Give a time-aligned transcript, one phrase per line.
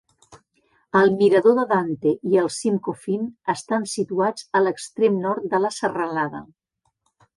[1.01, 5.73] El mirador de Dante i el cim Coffin estan situats a l'extrem nord de la
[5.77, 6.43] serralada.